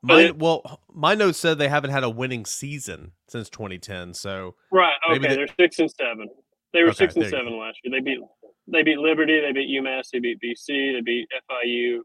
[0.02, 4.14] My, it- well, my notes said they haven't had a winning season since 2010.
[4.14, 4.94] So Right.
[5.10, 5.18] Okay.
[5.18, 6.28] they- They're six and seven.
[6.72, 7.92] They were Okay, six and seven last year.
[7.98, 8.20] They beat
[8.68, 9.40] they beat Liberty.
[9.40, 10.10] They beat UMass.
[10.12, 10.92] They beat BC.
[10.94, 11.98] They beat FIU.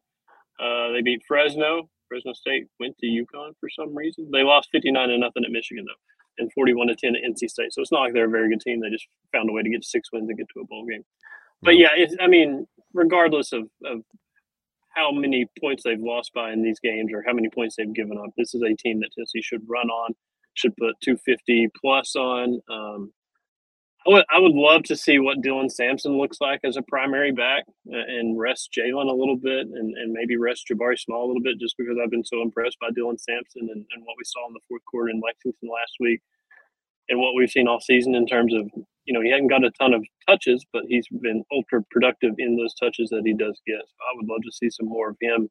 [0.59, 1.87] Uh, they beat Fresno.
[2.09, 4.29] Fresno State went to UConn for some reason.
[4.31, 7.21] They lost fifty nine to nothing at Michigan though, and forty one to ten at
[7.23, 7.73] NC State.
[7.73, 8.79] So it's not like they're a very good team.
[8.81, 11.03] They just found a way to get six wins and get to a bowl game.
[11.61, 14.01] But yeah, it's, I mean, regardless of, of
[14.95, 18.17] how many points they've lost by in these games or how many points they've given
[18.17, 20.13] up, this is a team that Tennessee should run on,
[20.53, 22.59] should put 250 plus on.
[22.69, 23.11] Um,
[24.07, 27.31] I would, I would love to see what Dylan Sampson looks like as a primary
[27.31, 31.41] back and rest Jaylen a little bit and, and maybe rest Jabari Small a little
[31.41, 34.47] bit just because I've been so impressed by Dylan Sampson and, and what we saw
[34.47, 36.21] in the fourth quarter in Lexington last week
[37.09, 38.69] and what we've seen all season in terms of,
[39.05, 42.55] you know, he hadn't got a ton of touches, but he's been ultra productive in
[42.57, 43.79] those touches that he does get.
[43.79, 45.49] So I would love to see some more of him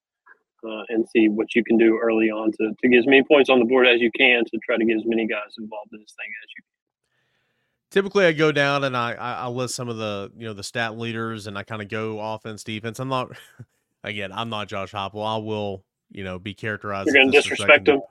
[0.64, 3.50] uh, and see what you can do early on to, to get as many points
[3.50, 6.00] on the board as you can to try to get as many guys involved in
[6.00, 6.74] this thing as you can
[7.94, 10.64] typically I go down and I, I I list some of the you know the
[10.64, 12.98] stat leaders and I kind of go offense defense.
[12.98, 13.30] I'm not
[14.04, 15.24] again I'm not Josh Heupel.
[15.24, 17.06] I will you know be characterized.
[17.06, 18.02] You're gonna disrespect him?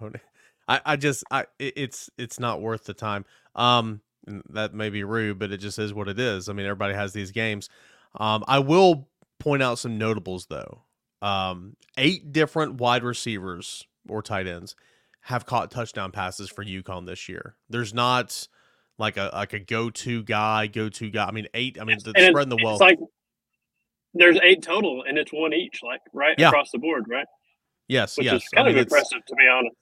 [0.67, 3.25] I I just I it's it's not worth the time.
[3.55, 6.49] Um, and that may be rude, but it just is what it is.
[6.49, 7.69] I mean, everybody has these games.
[8.15, 9.07] Um, I will
[9.39, 10.81] point out some notables though.
[11.21, 14.75] Um, eight different wide receivers or tight ends
[15.21, 17.55] have caught touchdown passes for UConn this year.
[17.69, 18.47] There's not
[18.97, 21.25] like a like a go to guy, go to guy.
[21.25, 21.77] I mean, eight.
[21.79, 22.81] I mean, the, And it- spreading the it's wealth.
[22.81, 22.99] like
[24.13, 26.49] there's eight total, and it's one each, like right Yeah.
[26.49, 27.25] across the board, right?
[27.87, 28.43] Yes, Which yes.
[28.43, 29.75] is kind I of mean, it's- impressive, to be honest.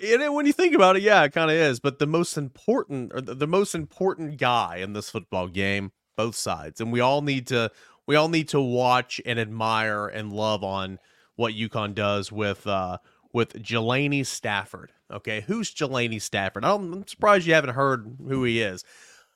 [0.00, 1.80] It, when you think about it, yeah, it kind of is.
[1.80, 6.34] But the most important, or the, the most important guy in this football game, both
[6.34, 7.70] sides, and we all need to,
[8.06, 10.98] we all need to watch and admire and love on
[11.36, 12.98] what UConn does with, uh,
[13.32, 14.92] with Jelani Stafford.
[15.12, 16.64] Okay, who's Jelani Stafford?
[16.64, 18.84] I'm surprised you haven't heard who he is.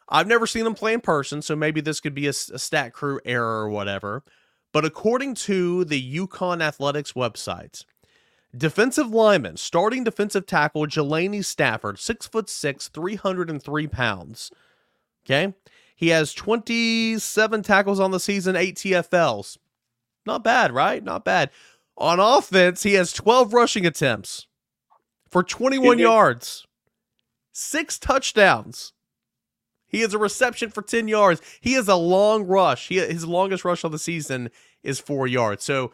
[0.09, 3.21] I've never seen him play in person, so maybe this could be a stat crew
[3.25, 4.23] error or whatever.
[4.73, 7.85] But according to the UConn Athletics website,
[8.57, 14.51] defensive lineman, starting defensive tackle Jelani Stafford, six foot six, three hundred and three pounds.
[15.25, 15.55] Okay,
[15.95, 19.59] he has twenty-seven tackles on the season, eight TFLs.
[20.27, 21.03] Not bad, right?
[21.03, 21.51] Not bad.
[21.97, 24.47] On offense, he has twelve rushing attempts
[25.31, 26.67] for twenty-one yards,
[27.53, 28.93] six touchdowns.
[29.89, 31.41] He has a reception for 10 yards.
[31.63, 32.89] He has a long rush.
[32.89, 34.51] He, his longest rush of the season
[34.83, 35.65] is four yards.
[35.65, 35.93] So,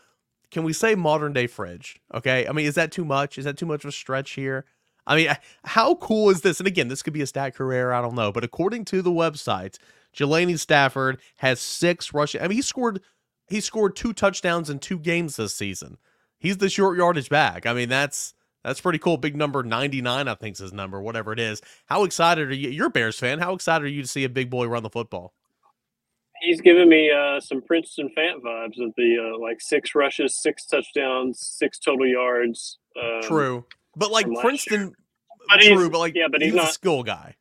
[0.55, 2.01] can we say modern day fridge?
[2.15, 2.47] Okay.
[2.47, 3.39] I mean, is that too much?
[3.39, 4.65] Is that too much of a stretch here?
[5.05, 6.61] I mean, how cool is this?
[6.61, 7.91] And again, this could be a stat career.
[7.91, 8.31] I don't know.
[8.31, 9.79] But according to the website,
[10.17, 12.41] Jelani Stafford has six rushing.
[12.41, 13.03] I mean, he scored
[13.49, 15.99] he scored two touchdowns in two games this season.
[16.39, 17.67] He's the short yardage back.
[17.67, 19.17] I mean, that's that's pretty cool.
[19.17, 21.61] Big number 99, I think think's his number, whatever it is.
[21.87, 22.71] How excited are you?
[22.71, 23.41] You're a Bears fan.
[23.41, 25.35] How excited are you to see a big boy run the football?
[26.45, 30.67] He's giving me uh, some Princeton Fant vibes of the uh, like six rushes, six
[30.67, 32.79] touchdowns, six total yards.
[33.01, 33.65] Um, True.
[33.97, 34.95] But like Princeton
[35.49, 37.35] But true, but like yeah, but he's a not- skill guy.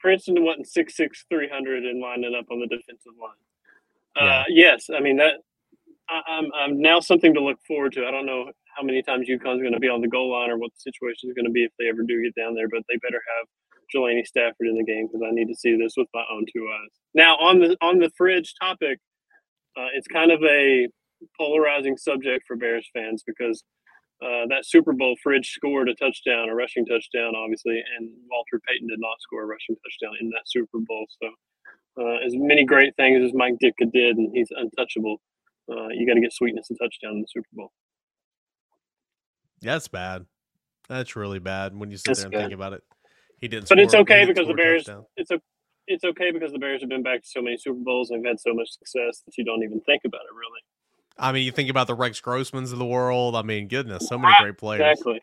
[0.00, 3.30] Princeton wasn't six six three hundred and lining up on the defensive line.
[4.16, 4.40] Yeah.
[4.40, 5.34] Uh, yes, I mean that.
[6.08, 8.06] I, I'm I'm now something to look forward to.
[8.06, 10.58] I don't know how many times UConn's going to be on the goal line or
[10.58, 12.82] what the situation is going to be if they ever do get down there, but
[12.88, 13.46] they better have
[13.94, 16.68] Jelani Stafford in the game because I need to see this with my own two
[16.68, 16.90] eyes.
[17.14, 18.98] Now on the on the fridge topic,
[19.76, 20.88] uh, it's kind of a
[21.38, 23.64] polarizing subject for Bears fans because
[24.22, 28.88] uh, that Super Bowl, Fridge scored a touchdown, a rushing touchdown, obviously, and Walter Payton
[28.88, 31.04] did not score a rushing touchdown in that Super Bowl.
[31.20, 31.28] So,
[32.02, 35.20] uh, as many great things as Mike Ditka did, and he's untouchable,
[35.70, 37.72] uh, you got to get sweetness and touchdown in the Super Bowl.
[39.60, 40.26] That's bad.
[40.88, 42.40] That's really bad when you sit That's there and bad.
[42.42, 42.82] think about it.
[43.44, 44.84] He didn't But it's okay because the Bears.
[44.86, 45.04] touchdown.
[45.18, 45.38] It's a,
[45.86, 48.32] it's okay because the Bears have been back to so many Super Bowls and have
[48.36, 50.60] had so much success that you don't even think about it really.
[51.18, 53.36] I mean, you think about the Rex Grossmans of the world.
[53.36, 54.80] I mean, goodness, so many great players.
[54.80, 55.20] Exactly.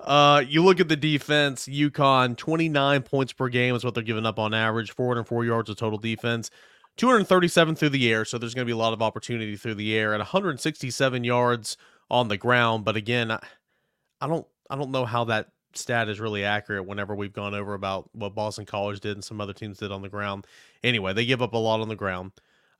[0.00, 4.26] Uh, you look at the defense, UConn, 29 points per game is what they're giving
[4.26, 6.50] up on average, 404 yards of total defense,
[6.96, 8.24] 237 through the air.
[8.24, 11.76] So there's going to be a lot of opportunity through the air and 167 yards
[12.10, 12.84] on the ground.
[12.84, 13.38] But again, I,
[14.20, 17.74] I don't, I don't know how that stat is really accurate whenever we've gone over
[17.74, 20.46] about what Boston College did and some other teams did on the ground.
[20.82, 22.32] Anyway, they give up a lot on the ground.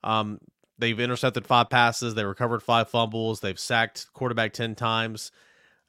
[0.03, 0.39] Um,
[0.77, 5.31] they've intercepted five passes, they recovered five fumbles, they've sacked quarterback 10 times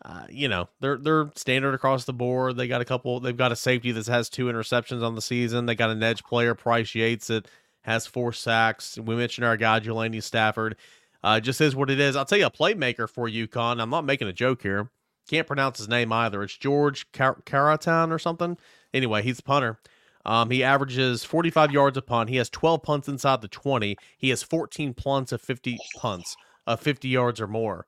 [0.05, 2.57] uh, you know they're they're standard across the board.
[2.57, 3.19] They got a couple.
[3.21, 5.66] They've got a safety that has two interceptions on the season.
[5.66, 7.49] They got an edge player, Pryce Yates, that
[7.83, 8.99] has four sacks.
[8.99, 10.77] We mentioned our guy Jelani Stafford.
[11.25, 12.14] Uh, just is what it is.
[12.14, 13.81] I'll tell you a playmaker for UConn.
[13.81, 14.90] I'm not making a joke here.
[15.28, 16.42] Can't pronounce his name either.
[16.42, 18.56] It's George Car- Caratan or something.
[18.94, 19.78] Anyway, he's a punter.
[20.24, 22.30] Um, he averages 45 yards a punt.
[22.30, 23.96] He has 12 punts inside the 20.
[24.18, 26.36] He has 14 punts of 50 punts
[26.66, 27.86] of 50 yards or more.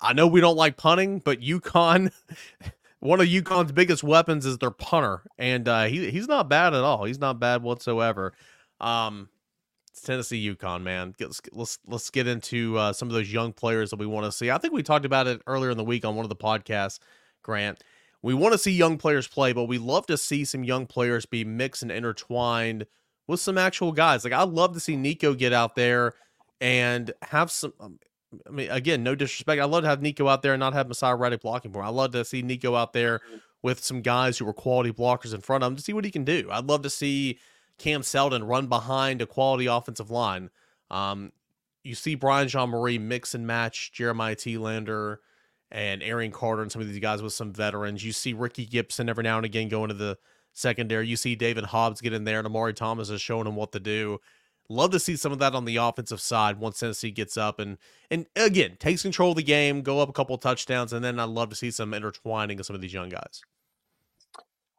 [0.00, 2.10] I know we don't like punting, but UConn,
[3.00, 6.82] one of UConn's biggest weapons is their punter, and uh, he he's not bad at
[6.82, 7.04] all.
[7.04, 8.32] He's not bad whatsoever.
[8.80, 9.28] Um,
[10.00, 11.14] Tennessee UConn, man.
[11.20, 14.32] Let's let's let's get into uh, some of those young players that we want to
[14.32, 14.50] see.
[14.50, 16.98] I think we talked about it earlier in the week on one of the podcasts.
[17.42, 17.82] Grant,
[18.22, 21.26] we want to see young players play, but we love to see some young players
[21.26, 22.86] be mixed and intertwined
[23.26, 24.24] with some actual guys.
[24.24, 26.14] Like I'd love to see Nico get out there
[26.60, 27.72] and have some.
[27.80, 27.98] Um,
[28.48, 29.62] I mean, again, no disrespect.
[29.62, 31.86] I'd love to have Nico out there and not have Messiah Reddick blocking for him.
[31.86, 33.20] I'd love to see Nico out there
[33.62, 36.10] with some guys who are quality blockers in front of him to see what he
[36.10, 36.48] can do.
[36.50, 37.38] I'd love to see
[37.78, 40.50] Cam Seldon run behind a quality offensive line.
[40.90, 41.32] Um,
[41.82, 45.18] you see Brian Jean-Mary mix and match Jeremiah Telander
[45.70, 48.04] and Arion Carter and some of these guys with some veterans.
[48.04, 50.16] You see Ricky Gibson every now and again go into the
[50.52, 51.08] secondary.
[51.08, 53.80] You see David Hobbs get in there, and Amari Thomas is showing him what to
[53.80, 54.20] do.
[54.70, 57.76] Love to see some of that on the offensive side once Tennessee gets up and
[58.10, 61.28] and again takes control of the game, go up a couple touchdowns, and then I'd
[61.28, 63.42] love to see some intertwining of some of these young guys.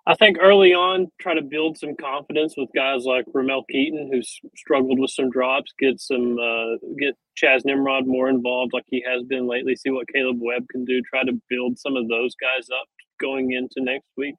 [0.07, 4.39] I think early on, try to build some confidence with guys like Ramel Keyton, who's
[4.55, 5.73] struggled with some drops.
[5.79, 9.75] Get some, uh, get Chaz Nimrod more involved, like he has been lately.
[9.75, 11.01] See what Caleb Webb can do.
[11.01, 12.87] Try to build some of those guys up
[13.19, 14.35] going into next week.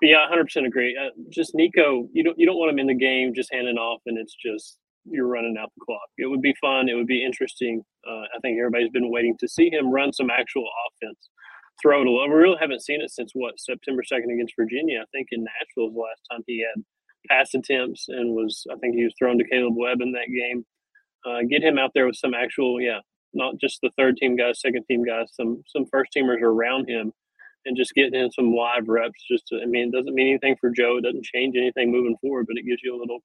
[0.00, 0.96] But yeah, 100% agree.
[0.96, 4.00] Uh, just Nico, you don't you don't want him in the game just handing off,
[4.06, 6.08] and it's just you're running out the clock.
[6.18, 6.88] It would be fun.
[6.88, 7.82] It would be interesting.
[8.06, 11.28] Uh, I think everybody's been waiting to see him run some actual offense.
[11.82, 12.28] Throw it a little.
[12.28, 15.00] We really haven't seen it since what September second against Virginia.
[15.02, 16.84] I think in Nashville was the last time he had
[17.28, 18.66] pass attempts and was.
[18.70, 20.64] I think he was thrown to Caleb Webb in that game.
[21.24, 23.00] Uh, get him out there with some actual, yeah,
[23.34, 27.12] not just the third team guys, second team guys, some some first teamers around him,
[27.66, 29.24] and just getting in some live reps.
[29.30, 30.98] Just to, I mean, it doesn't mean anything for Joe.
[30.98, 33.20] It doesn't change anything moving forward, but it gives you a little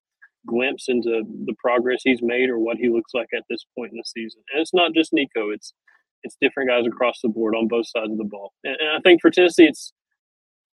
[0.48, 3.98] glimpse into the progress he's made or what he looks like at this point in
[3.98, 4.42] the season.
[4.54, 5.74] And it's not just Nico; it's
[6.26, 8.52] it's different guys across the board on both sides of the ball.
[8.64, 9.94] And, and I think for Tennessee, it's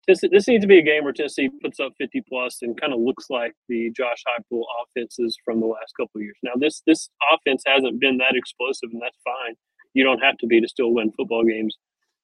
[0.08, 2.92] this, this needs to be a game where Tennessee puts up 50 plus and kind
[2.92, 6.38] of looks like the Josh Heupel offenses from the last couple of years.
[6.42, 9.54] Now, this this offense hasn't been that explosive, and that's fine.
[9.94, 11.76] You don't have to be to still win football games,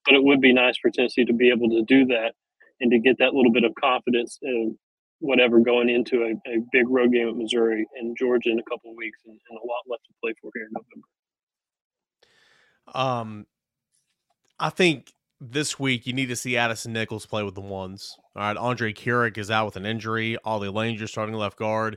[0.04, 2.32] but it would be nice for Tennessee to be able to do that
[2.80, 4.74] and to get that little bit of confidence and
[5.20, 8.90] whatever going into a, a big road game at Missouri and Georgia in a couple
[8.90, 11.06] of weeks and, and a lot left to play for here in November.
[12.94, 13.46] Um,
[14.58, 18.16] I think this week you need to see Addison Nichols play with the ones.
[18.34, 20.36] All right, Andre Karic is out with an injury.
[20.44, 21.96] Ollie Lane starting left guard.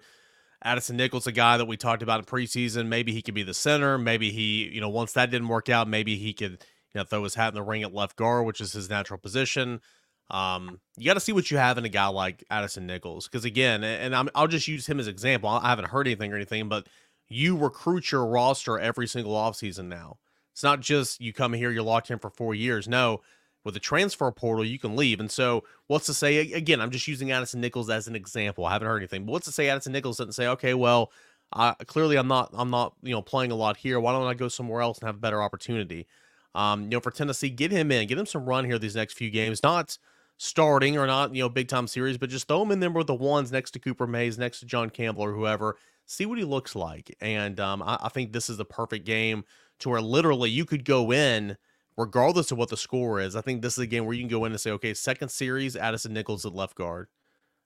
[0.63, 2.87] Addison Nichols, a guy that we talked about in preseason.
[2.87, 3.97] Maybe he could be the center.
[3.97, 7.23] Maybe he, you know, once that didn't work out, maybe he could, you know, throw
[7.23, 9.81] his hat in the ring at left guard, which is his natural position.
[10.29, 13.43] Um, you got to see what you have in a guy like Addison Nichols, because
[13.43, 15.49] again, and i will just use him as example.
[15.49, 16.87] I haven't heard anything or anything, but
[17.27, 20.19] you recruit your roster every single offseason now.
[20.53, 22.87] It's not just you come here, you're locked in for four years.
[22.87, 23.21] No,
[23.63, 25.19] with the transfer portal, you can leave.
[25.19, 26.39] And so, what's to say?
[26.53, 28.65] Again, I'm just using Addison Nichols as an example.
[28.65, 31.11] I haven't heard anything, but what's to say Addison Nichols doesn't say, okay, well,
[31.53, 33.99] uh, clearly I'm not, I'm not, you know, playing a lot here.
[33.99, 36.07] Why don't I go somewhere else and have a better opportunity?
[36.55, 39.13] Um, you know, for Tennessee, get him in, get him some run here these next
[39.13, 39.63] few games.
[39.63, 39.97] Not
[40.37, 43.07] starting or not, you know, big time series, but just throw him in there with
[43.07, 45.77] the ones next to Cooper Mays, next to John Campbell or whoever.
[46.07, 47.15] See what he looks like.
[47.21, 49.43] And um, I, I think this is the perfect game
[49.81, 51.57] to where literally you could go in
[51.97, 53.35] regardless of what the score is.
[53.35, 55.29] I think this is a game where you can go in and say, okay, second
[55.29, 57.07] series, Addison Nichols at left guard.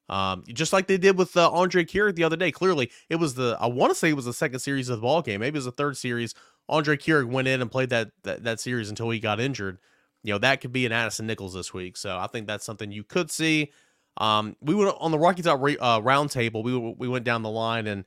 [0.08, 2.51] Um, just like they did with uh, Andre Karic the other day.
[2.51, 5.01] Clearly, it was the I want to say it was the second series of the
[5.01, 5.39] ball game.
[5.39, 6.36] Maybe it was the third series.
[6.69, 9.80] Andre Karic went in and played that, that that series until he got injured.
[10.21, 11.97] You know that could be an Addison Nichols this week.
[11.97, 13.71] So I think that's something you could see.
[14.17, 16.63] Um, we went on the Rocky Top uh, roundtable.
[16.63, 18.06] We we went down the line and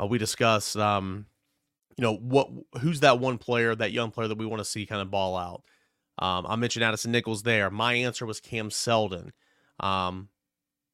[0.00, 1.26] uh, we discussed um,
[1.96, 2.48] you know what
[2.80, 5.36] who's that one player, that young player that we want to see kind of ball
[5.36, 5.62] out.
[6.18, 7.70] Um, I mentioned Addison Nichols there.
[7.70, 9.32] My answer was Cam Seldon.
[9.80, 10.28] Um,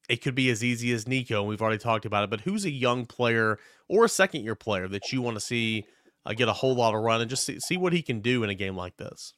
[0.08, 2.30] it could be as easy as Nico, and we've already talked about it.
[2.30, 5.84] But who's a young player or a second year player that you want to see
[6.24, 8.44] uh, get a whole lot of run and just see, see what he can do
[8.44, 9.34] in a game like this?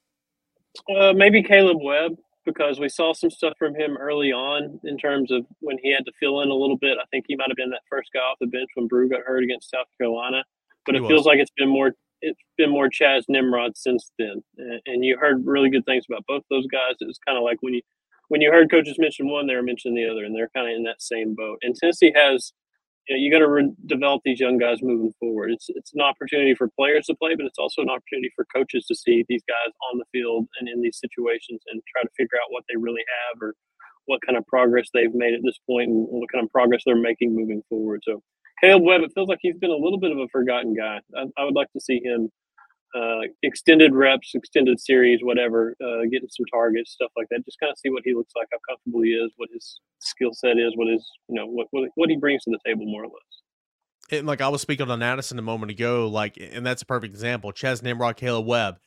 [0.95, 2.13] Uh, maybe Kaleb Webb
[2.45, 6.05] because we saw some stuff from him early on in terms of when he had
[6.05, 6.99] to fill in a little bit.
[7.01, 9.21] I think he might have been that first guy off the bench when Bru got
[9.21, 10.45] hurt against South Carolina
[10.89, 14.43] but it feels like it's been more it's been more Chas Nimrod since then.
[14.87, 16.97] And you heard really good things about both those guys.
[17.01, 17.83] It's kind of like when you
[18.29, 20.77] when you heard coaches mention one, they were mentioning the other, and they're kind of
[20.77, 21.59] in that same boat.
[21.63, 22.53] And Tennessee has,
[23.09, 25.51] you know, you got to re- develop these young guys moving forward.
[25.51, 28.87] It's it's an opportunity for players to play, but it's also an opportunity for coaches
[28.87, 32.39] to see these guys on the field and in these situations and try to figure
[32.39, 33.55] out what they really have or
[34.07, 36.97] what kind of progress they've made at this point and what kind of progress they're
[36.97, 38.01] making moving forward.
[38.05, 38.23] So
[38.63, 41.01] Kaleb Webb, it feels like he's been a little bit of a forgotten guy.
[41.17, 42.31] I, I would like to see him
[42.95, 47.45] uh, extended reps, extended series, whatever, uh, getting some targets, stuff like that.
[47.45, 50.33] Just kind of see what he looks like, how comfortable he is, what his skill
[50.33, 53.05] set is, what his, you know, what, what, what he brings to the table, more
[53.05, 53.43] or less.
[54.11, 57.13] And like I was speaking on Addison a moment ago, like, and that's a perfect
[57.13, 57.53] example.
[57.53, 58.79] Chas Nimrod, Kaleb Webb.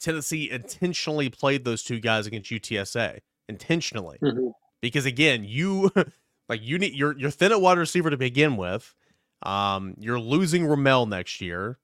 [0.00, 4.48] Tennessee intentionally played those two guys against UTSA intentionally mm-hmm.
[4.82, 5.90] because again, you
[6.48, 8.94] like you need you're you're thin at wide receiver to begin with.
[9.42, 11.78] Um, you're losing Ramel next year.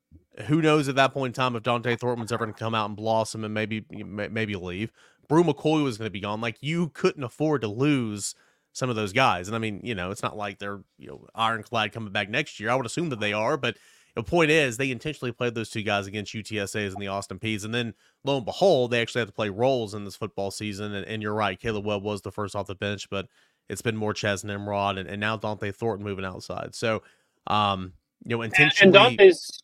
[0.47, 2.89] Who knows at that point in time if Dont'e Thornton's ever going to come out
[2.89, 4.91] and blossom and maybe maybe leave.
[5.29, 6.41] Bru McCoy was going to be gone.
[6.41, 8.35] Like you couldn't afford to lose
[8.73, 9.47] some of those guys.
[9.47, 12.59] And I mean, you know, it's not like they're you know ironclad coming back next
[12.59, 12.71] year.
[12.71, 13.77] I would assume that they are, but
[14.15, 17.65] the point is they intentionally played those two guys against UTSA's and the Austin Peays,
[17.65, 20.95] and then lo and behold, they actually have to play roles in this football season.
[20.95, 23.27] And, and you're right, Kaleb Webb was the first off the bench, but
[23.69, 26.75] it's been more Chas Nimrod and, and now Dont'e Thornton moving outside.
[26.75, 27.03] So,
[27.47, 27.93] um,
[28.25, 28.97] you know, intentionally.
[28.99, 29.63] And Dont'e's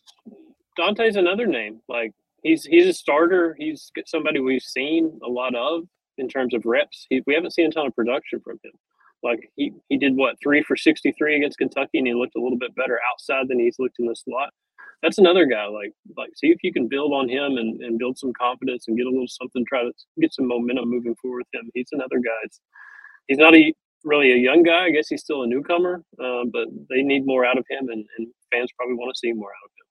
[0.79, 1.81] Dont'e's another name.
[1.89, 2.13] Like
[2.43, 3.57] he's he's a starter.
[3.59, 5.85] He's somebody we've seen a lot of
[6.19, 7.07] in terms of reps.
[7.11, 8.73] He, we haven't seen a ton of production from him.
[9.23, 12.41] Like he he did what three for sixty three against Kentucky, and he looked a
[12.41, 14.51] little bit better outside than he's looked in the slot.
[15.03, 15.67] That's another guy.
[15.67, 18.97] Like like see if you can build on him and, and build some confidence and
[18.97, 19.65] get a little something.
[19.67, 21.71] Try to get some momentum moving forward with him.
[21.75, 22.31] He's another guy.
[22.45, 22.61] It's,
[23.29, 23.75] he's not a
[24.05, 24.87] really a young guy.
[24.87, 27.89] I guess he's still a newcomer, uh, but they need more out of him.
[27.89, 29.87] And, and fans probably want to see more out of him.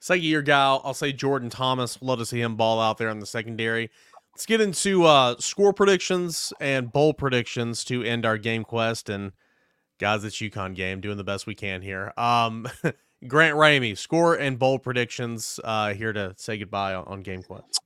[0.00, 2.00] Second year guy, I'll say Jordan Thomas.
[2.00, 3.90] Love to see him ball out there in the secondary.
[4.34, 9.08] Let's get into uh, score predictions and bowl predictions to end our game quest.
[9.08, 9.32] And
[9.98, 12.12] guys, it's UConn game, doing the best we can here.
[12.16, 12.68] Um,
[13.26, 17.80] Grant Ramey, score and bowl predictions uh, here to say goodbye on, on Game Quest.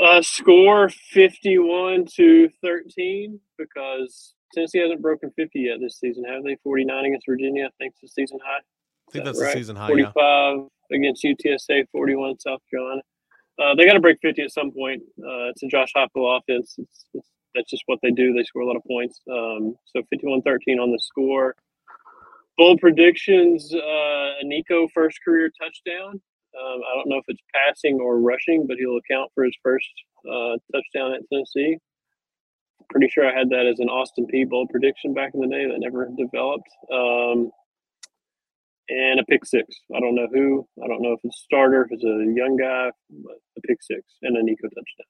[0.00, 6.56] Uh, score 51 to 13 because Tennessee hasn't broken 50 yet this season, have they?
[6.62, 8.58] 49 against Virginia, I think it's the season high.
[8.58, 9.88] I think that's that the season high.
[9.88, 10.96] 45 Yeah.
[10.96, 13.02] against UTSA, 41 South Carolina.
[13.60, 15.02] Uh, they got to break 50 at some point.
[15.18, 16.76] Uh, it's a Josh Heupel offense.
[16.78, 18.32] It's, it's, that's just what they do.
[18.32, 19.20] They score a lot of points.
[19.30, 21.54] Um, so 51-13 on the score.
[22.56, 26.20] Bold predictions: uh, Nico first career touchdown.
[26.58, 29.88] Um, I don't know if it's passing or rushing, but he'll account for his first
[30.26, 31.78] uh, touchdown at Tennessee.
[32.90, 35.66] Pretty sure I had that as an Austin Peay Bowl prediction back in the day
[35.66, 36.68] that never developed.
[36.92, 37.50] Um,
[38.88, 39.76] and a pick six.
[39.94, 40.66] I don't know who.
[40.82, 43.82] I don't know if it's a starter, if it's a young guy, but a pick
[43.82, 45.06] six and a Nico touchdown.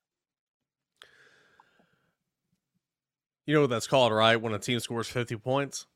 [3.46, 4.36] You know what that's called, right?
[4.36, 5.86] When a team scores 50 points?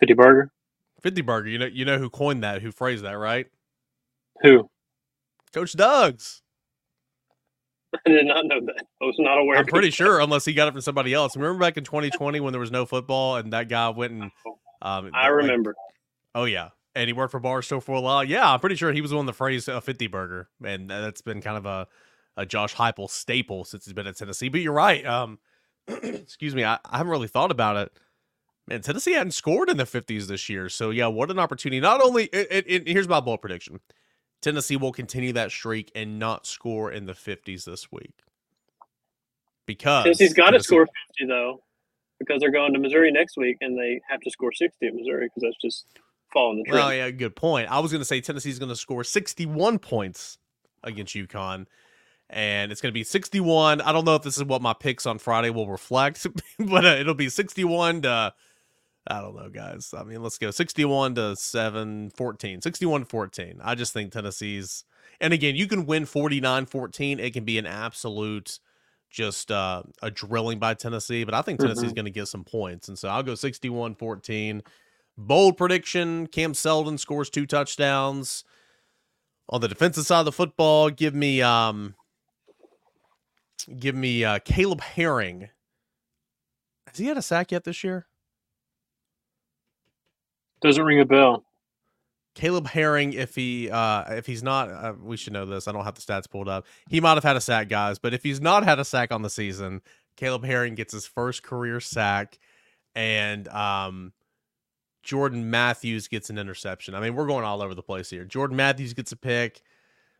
[0.00, 0.50] 50 burger.
[1.02, 1.48] 50 burger.
[1.48, 3.46] You know, you know who coined that, who phrased that, right?
[4.42, 4.68] Who?
[5.52, 6.42] Coach Doug's.
[8.06, 8.84] I did not know that.
[9.02, 9.58] I was not aware.
[9.58, 11.36] I'm pretty sure, unless he got it from somebody else.
[11.36, 14.22] Remember back in 2020 when there was no football and that guy went and.
[14.82, 15.74] Um, I like- remember.
[16.34, 16.68] oh, yeah.
[16.94, 18.24] And he worked for Barstool for a while.
[18.24, 20.48] Yeah, I'm pretty sure he was on the one that phrased a 50 burger.
[20.64, 21.86] And that's been kind of a,
[22.36, 24.48] a Josh Heupel staple since he's been at Tennessee.
[24.48, 25.04] But you're right.
[25.06, 25.38] Um,
[25.88, 26.64] excuse me.
[26.64, 27.92] I, I haven't really thought about it.
[28.66, 30.68] Man, Tennessee hadn't scored in the 50s this year.
[30.68, 31.80] So, yeah, what an opportunity.
[31.80, 33.80] Not only, it, it, it- here's my bold prediction
[34.40, 38.12] Tennessee will continue that streak and not score in the 50s this week.
[39.66, 40.86] Because Tennessee's got to score
[41.18, 41.62] 50 though,
[42.18, 45.26] because they're going to Missouri next week, and they have to score 60 at Missouri
[45.26, 45.86] because that's just
[46.32, 46.78] following the trend.
[46.78, 47.70] Well, yeah, good point.
[47.70, 50.38] I was going to say Tennessee's going to score 61 points
[50.82, 51.66] against UConn,
[52.28, 53.80] and it's going to be 61.
[53.80, 56.26] I don't know if this is what my picks on Friday will reflect,
[56.58, 58.32] but uh, it'll be 61 to,
[59.10, 59.92] I don't know, guys.
[59.96, 62.62] I mean, let's go 61 to 7, 14.
[62.62, 63.60] 61 14.
[63.62, 64.84] I just think Tennessee's,
[65.20, 67.18] and again, you can win 49 14.
[67.18, 68.60] It can be an absolute.
[69.10, 71.96] Just uh, a drilling by Tennessee, but I think Tennessee's Mhm.
[71.96, 72.86] going to get some points.
[72.86, 74.62] And so I'll go 61 14.
[75.18, 78.44] Bold prediction Cam Seldon scores two touchdowns.
[79.48, 81.96] On the defensive side of the football, give me um
[83.80, 85.48] give me uh Caleb Herring.
[86.86, 88.06] Has he had a sack yet this year?
[90.60, 91.44] Doesn't ring a bell.
[92.34, 95.66] Caleb Herring, if he uh if he's not uh, we should know this.
[95.66, 96.66] I don't have the stats pulled up.
[96.88, 99.22] He might have had a sack, guys, but if he's not had a sack on
[99.22, 99.82] the season,
[100.16, 102.38] Caleb Herring gets his first career sack
[102.94, 104.12] and um
[105.02, 106.94] Jordan Matthews gets an interception.
[106.94, 108.24] I mean, we're going all over the place here.
[108.24, 109.62] Jordan Matthews gets a pick.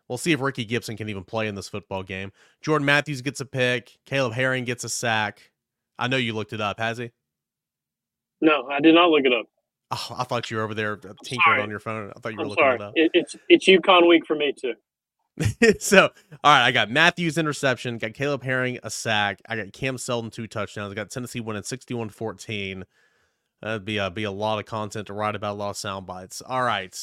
[0.09, 2.33] We'll see if Ricky Gibson can even play in this football game.
[2.63, 3.99] Jordan Matthews gets a pick.
[4.07, 5.53] Caleb Herring gets a sack.
[5.99, 7.13] I know you looked it up, has he?
[8.41, 9.47] No, I did not look it up.
[9.91, 11.63] Oh, I thought you were over there uh, tinkering sorry.
[11.63, 12.13] on your phone.
[12.15, 12.75] I thought you were I'm looking sorry.
[12.77, 12.93] it up.
[12.95, 14.75] It, it's it's UConn week for me too.
[15.79, 19.99] so, all right, I got Matthews interception, got Caleb Herring a sack, I got Cam
[19.99, 22.83] Seldon two touchdowns, I got Tennessee winning 61-14.
[23.63, 26.07] That'd be a, be a lot of content to write about, a lot of sound
[26.07, 26.43] bites.
[26.43, 26.97] All right,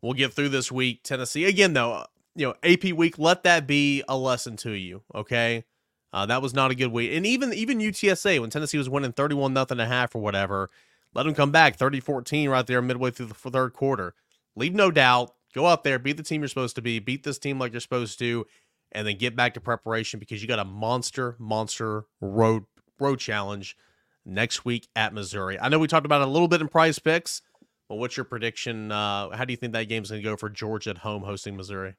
[0.00, 1.02] we'll get through this week.
[1.02, 3.18] Tennessee again, though, uh, you know, AP week.
[3.18, 5.02] Let that be a lesson to you.
[5.14, 5.64] Okay,
[6.12, 9.12] uh, that was not a good week, and even even UTSA when Tennessee was winning
[9.12, 10.70] 31 nothing and a half or whatever,
[11.14, 14.14] let them come back 30-14 right there midway through the third quarter.
[14.56, 15.34] Leave no doubt.
[15.54, 17.80] Go out there, beat the team you're supposed to be, beat this team like you're
[17.80, 18.46] supposed to,
[18.92, 22.64] and then get back to preparation because you got a monster, monster road
[22.98, 23.76] road challenge
[24.24, 25.58] next week at Missouri.
[25.58, 27.42] I know we talked about it a little bit in PrizePicks,
[27.88, 28.92] but what's your prediction?
[28.92, 31.56] Uh, how do you think that game's going to go for Georgia at home hosting
[31.56, 31.96] Missouri?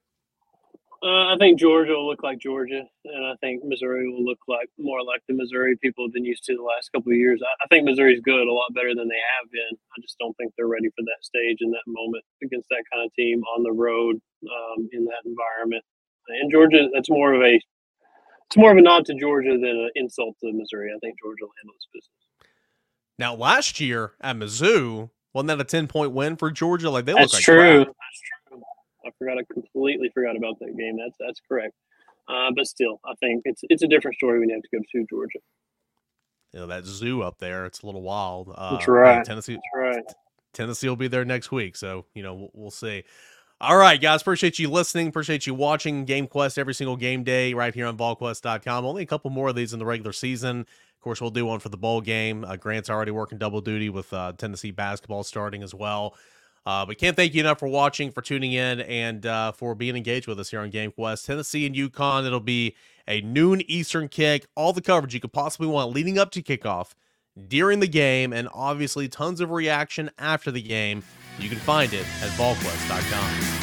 [1.03, 4.69] Uh, I think Georgia will look like Georgia, and I think Missouri will look like
[4.79, 7.41] more like the Missouri people have been used to the last couple of years.
[7.43, 9.75] I, I think Missouri's good, a lot better than they have been.
[9.75, 13.05] I just don't think they're ready for that stage and that moment against that kind
[13.05, 14.15] of team on the road
[14.47, 15.83] um, in that environment.
[16.29, 17.59] And Georgia, that's more of a
[18.47, 20.91] it's more of a nod to Georgia than an insult to Missouri.
[20.95, 22.49] I think Georgia will handle this business.
[23.19, 26.89] Now, last year at Mizzou, wasn't that a 10 point win for Georgia?
[26.89, 27.83] Like they That's look like true.
[27.83, 27.87] crap.
[27.87, 28.42] That's true.
[29.05, 29.37] I forgot.
[29.37, 30.97] I completely forgot about that game.
[30.97, 31.73] That's that's correct.
[32.27, 34.81] Uh, but still, I think it's it's a different story when you have to go
[34.91, 35.39] to Georgia.
[36.53, 38.53] You know, that zoo up there, it's a little wild.
[38.55, 39.25] Uh, That's right.
[39.25, 40.03] Tennessee, That's right.
[40.53, 41.75] Tennessee will be there next week.
[41.75, 43.03] So, you know, we'll, we'll see.
[43.59, 44.21] All right, guys.
[44.21, 45.07] Appreciate you listening.
[45.07, 48.85] Appreciate you watching Game Quest every single game day right here on VolQuest.com.
[48.85, 50.59] Only a couple more of these in the regular season.
[50.59, 52.43] Of course, we'll do one for the bowl game.
[52.45, 56.15] Uh, Grant's already working double duty with uh, Tennessee basketball starting as well.
[56.65, 59.97] Uh, but can't thank you enough for watching, for tuning in, and uh, for being
[59.97, 61.25] engaged with us here on Game Quest.
[61.25, 62.25] Tennessee and UConn.
[62.25, 62.75] It'll be
[63.07, 64.45] a noon Eastern kick.
[64.55, 66.93] All the coverage you could possibly want leading up to kickoff,
[67.47, 71.03] during the game, and obviously tons of reaction after the game.
[71.39, 73.62] You can find it at VolQuest.com.